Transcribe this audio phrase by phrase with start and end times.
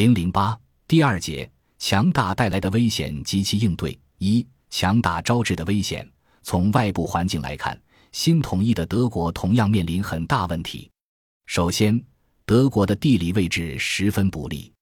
[0.00, 0.58] 零零八
[0.88, 1.46] 第二节，
[1.78, 4.00] 强大带来的危险及其应对。
[4.16, 6.10] 一、强大招致的危险。
[6.42, 7.78] 从外部环境来看，
[8.10, 10.90] 新统一的德国同样面临很大问题。
[11.44, 12.02] 首先，
[12.46, 14.72] 德国的地理位置十分不利，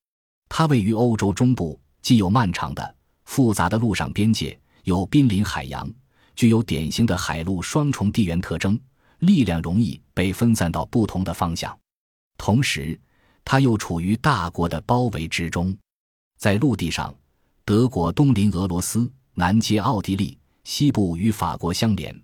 [0.48, 2.94] 它位于欧洲中部，既有漫长的、
[3.24, 5.92] 复杂的陆上边界，又濒临海洋，
[6.36, 8.78] 具有典型的海陆双重地缘特征，
[9.18, 11.76] 力量容易被分散到不同的方向。
[12.36, 12.96] 同时，
[13.50, 15.74] 它又处于大国的包围之中。
[16.36, 17.14] 在陆地上，
[17.64, 20.36] 德国东临俄罗斯，南接奥地利。
[20.64, 22.14] 西部与法国相连，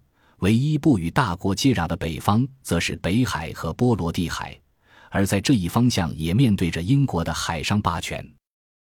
[0.40, 4.54] 唯一不与大国接壤的北方，则是北海和波罗的海，
[5.08, 8.22] 而在这一方向也面对着英国的海上霸权。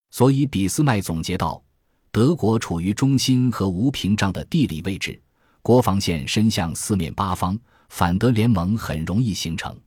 [0.09, 1.63] 所以，俾斯麦总结道
[2.11, 5.21] ：“德国处于中心和无屏障的地理位置，
[5.61, 7.55] 国防线伸向四面八方，
[7.89, 9.79] 反德联盟很容易形成。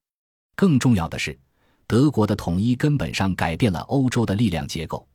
[0.54, 1.36] 更重要的是，
[1.86, 5.06] 德国的统一根本上改变了欧洲的力量结构。”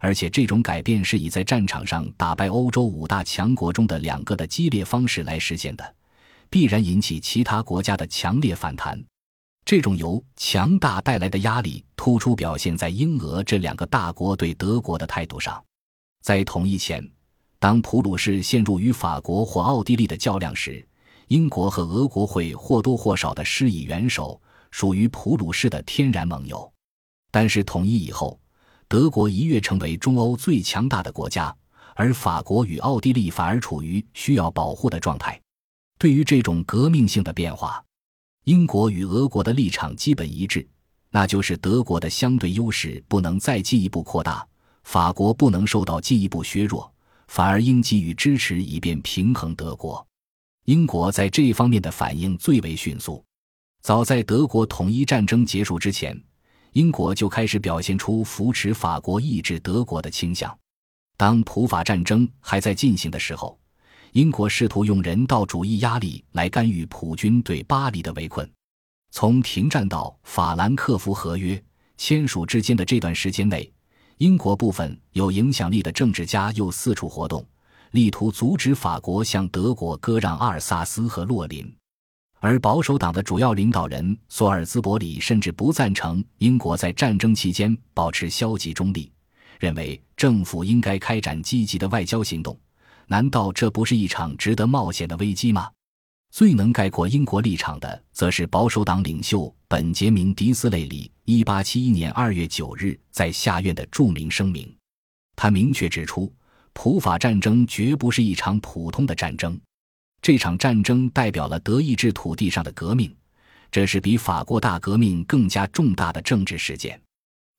[0.00, 5.94] 而且这种改变是以在战场上打败欧洲五大强国中的两个的激烈方式来实现的，
[6.50, 9.02] 必然引起其他国家的强烈反弹。
[9.64, 15.64] 这种由强大带来的压力，突出表现在英俄这两个大国对德国的态度上。
[16.20, 17.02] 在统一前，
[17.58, 20.86] 当普鲁士陷入与法国或奥地利的较量时，
[21.28, 24.38] 英国和俄国会或多或少的施以援手，
[24.74, 26.68] 属于普鲁士的天然盟友。
[27.30, 28.40] 但是统一以后，
[28.88, 31.56] 德国一跃成为中欧最强大的国家，
[31.94, 35.40] 而法国与奥地利反而处于需要保护的状态。
[35.96, 37.80] 对于这种革命性的变化，
[38.46, 40.66] 英国与俄国的立场基本一致，
[41.08, 44.44] 那就是德国的相对优势不能再进一步扩大，
[44.82, 46.92] 法国不能受到进一步削弱，
[47.28, 50.04] 反而应给予支持以便平衡德国。
[50.64, 53.24] 英国在这方面的反应最为迅速，
[53.84, 56.18] 早在德国统一战争结束之前。
[56.72, 60.58] 英国就开始表现出扶持法国、抑制德国的倾向。
[61.18, 63.58] 当普法战争还在进行的时候，
[64.12, 68.50] 英国试图用人道主义压力来干预普军对巴黎的围困。
[69.10, 71.62] 从停战到法兰克福合约
[71.98, 73.70] 签署之间的这段时间内，
[74.16, 77.46] 英国部分有影响力的政治家又四处活动，
[77.90, 81.70] 力图阻止法国向德国割让阿尔萨斯和洛林。
[82.44, 89.10] 而保守党的主要领导人索尔兹伯里甚至不赞成英国在战争期间保持消极中立，
[89.58, 92.54] 认为政府应该开展积极的外交行动。
[93.06, 95.70] 难道这不是一场值得冒险的危机吗？
[96.32, 104.70] 最能概括英国立场的，则是保守党领袖本杰明·迪斯雷里1871年2月9日在下院的著名声明。
[105.34, 106.30] 他明确指出，
[106.74, 109.58] 普法战争绝不是一场普通的战争。
[110.24, 113.14] 这场战争代表了德意志土地上的革命，
[113.70, 116.98] 这是比法国大革命更加重大的政治事件。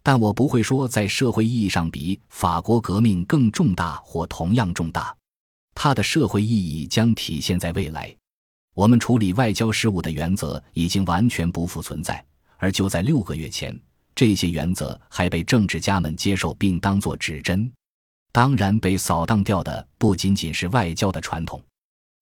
[0.01, 5.15] 但我不会说在社会意义上比法国革命更重大或同样重大。
[5.75, 8.11] 它的社会意义将体现在未来。
[8.73, 12.25] 我们处理外交事务的原则已经完全不复存在，
[12.57, 13.79] 而就在六个月前，
[14.15, 17.71] 这些原则还被政治家们接受并当作指针。
[18.31, 21.63] 当然，被扫荡掉的不仅仅是外交的传统。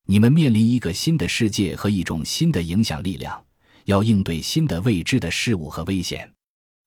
[0.05, 3.41] 你们面临一个新的世界和一种新的影响力量，
[3.85, 6.29] 要应对新的未知的事物和危险。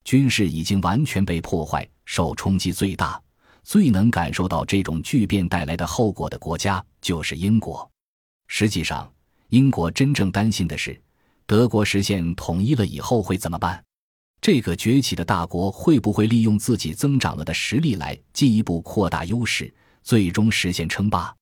[0.05, 3.21] 军事已经完全被破坏，受冲击最大、
[3.63, 7.91] 最能感受到这种巨变带来的后果的国家就是英国。
[8.49, 9.11] 实际上，
[9.49, 11.01] 英国真正担心的是，
[11.47, 13.83] 德国实现统一了以后会怎么办？
[14.43, 21.35] 这个崛起的大国会不会利用自己增长了的实力来进一步扩大优势，最终实现称霸？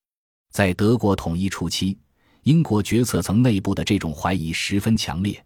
[0.54, 1.98] 在德国统一初期，
[2.44, 5.44] 英国决策层内部的这种怀疑十分强烈。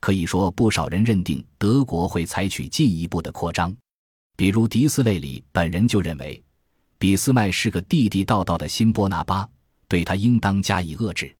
[0.00, 3.76] 可以说，不少人认定德国会采取进一步的扩张。
[4.34, 6.42] 比如，迪斯雷里本人就认为，
[6.96, 9.46] 俾斯麦是个地地道道的新波拿巴，
[9.88, 11.36] 对他应当加以遏制。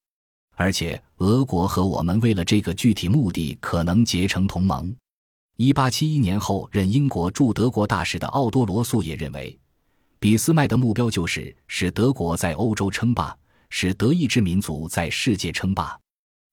[0.55, 4.95] 而且，俄国和我们为了这个具体目的可能结成同盟。
[5.57, 9.59] 一八七一年后任英国驻德国大使的奥多罗素也认为。
[10.27, 13.33] 俾斯麦的目标就是使德国在欧洲称霸，
[13.71, 15.97] 使德意志民族在世界称霸，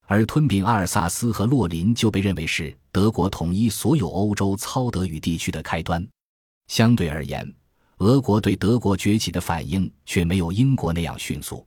[0.05, 6.07] 而吞并阿尔萨斯和洛林就被认为是德国统一所有欧洲操德语地区的开端。
[6.67, 7.51] 相对而言，
[7.97, 11.65] 俄国对德国崛起的反应却没有英国那样迅速。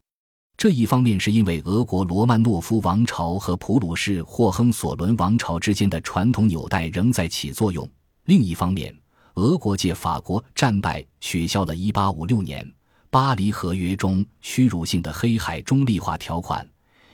[0.57, 7.91] 这一方面是因为俄国罗曼诺夫王朝和普鲁士霍亨索伦王朝之间的传统纽带仍在起作用，
[8.27, 8.97] 另一方面。
[9.37, 12.75] 俄国借法国战败取消了1856年
[13.11, 16.67] 巴黎合约中屈辱性的黑海中立化条款，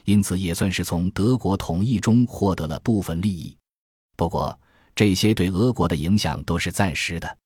[0.05, 3.57] 因此也算是从德国统一中获得了部分利益。
[4.17, 4.57] 不过，
[4.95, 7.39] 这些对俄国的影响都是暂时的。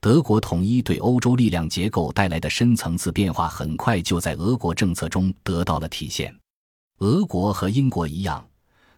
[0.00, 6.34] 德国统一对欧洲力量结构带来的深层次变化，很快就在俄国政策中得到了体现。
[6.98, 8.46] 俄国和英国一样，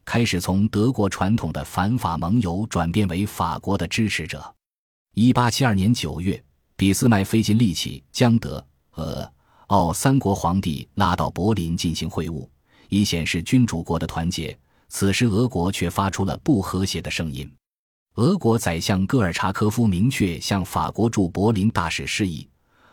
[0.05, 4.55] 开始从德国传统的反法盟友转变为法国的支持者。
[5.19, 6.45] 一八七二年九月，
[6.77, 8.63] 俾斯麦费尽力气将德、
[8.97, 9.33] 俄、
[9.69, 12.47] 奥三国皇帝拉到柏林进行会晤，
[12.91, 14.55] 以显示君主国的团结。
[14.91, 17.51] 此时，俄国却发出了不和谐的声音。
[18.17, 22.47] 俄国宰相戈尔察科夫明确向法国驻柏林大使示意，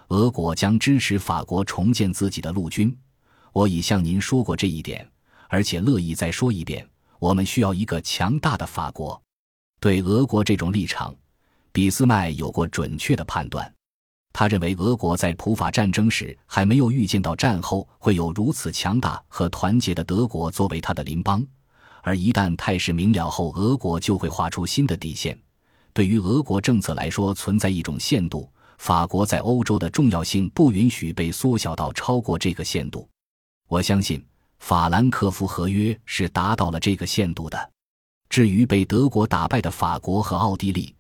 [0.08, 2.98] 俄国将支持法国重建自己的陆军。
[3.52, 5.06] 我已向您说过这一点，
[5.50, 6.88] 而且乐意再说一遍。
[7.20, 9.22] 我们需要一个强大的法国。
[9.82, 11.14] 对俄国这种立场，
[11.74, 13.70] 俾斯麦有过准确的判断。
[14.32, 21.46] 他认为，俄国在普法战争时还没有预见到战后会有如此强大和团结的德国作为他的邻邦。
[22.02, 25.38] 而一旦态势明了后，俄国就会画出新的底线。
[25.94, 33.08] 对于俄国政策来说，存在一种限度：法国在欧洲的重要性不允许被缩小到超过这个限度。
[33.68, 34.24] 我相信
[34.60, 37.72] 法兰克福合约是达到了这个限度的。
[38.30, 40.94] 至于被德国打败的法国和奥地利，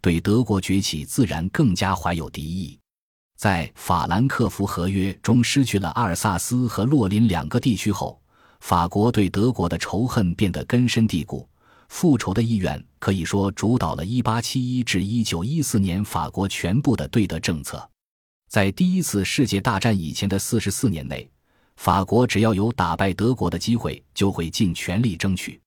[0.00, 2.78] 对德国崛起自然更加怀有敌意。
[3.36, 8.20] 在法兰克福合约中失去了阿尔萨斯和洛林两个地区后。
[8.60, 11.48] 法国对德国的仇恨变得根深蒂固，
[11.88, 17.88] 复仇的意愿可以说主导了1871至1914年法国全部的对德政策。
[18.50, 21.26] 在第一次世界大战以前的44年内，
[21.76, 25.58] 法国只要有打败德国的机会，就会尽全力争取。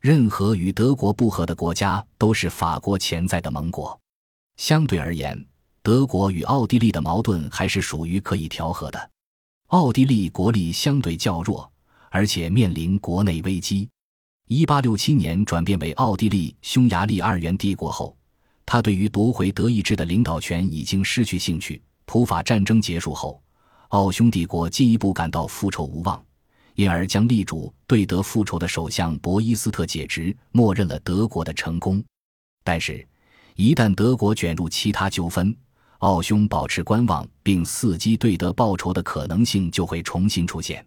[0.00, 3.98] 任何与德国不和的国家都是法国潜在的盟国。
[4.56, 5.42] 相对而言，
[5.82, 9.10] 德国与奥地利的矛盾还是属于可以调和的。
[9.68, 11.70] 奥地利国力相对较弱。
[12.10, 13.86] 而且面临国内危机。
[14.46, 18.16] 一八六七年转变为奥地利匈牙利二元帝国后，
[18.64, 21.82] 他对于夺回德意志的领导权已经失去兴趣。
[22.06, 23.42] 普法战争结束后，
[23.88, 26.24] 奥匈帝国进一步感到复仇无望，
[26.78, 32.00] 因而将力主对德复仇的首相博伊斯特解职，默认了德国的成功。
[32.62, 33.04] 但是，
[33.56, 35.52] 一旦德国卷入其他纠纷，
[35.98, 40.86] 奥匈保持观望并伺机对德报仇的可能性就会重新出现。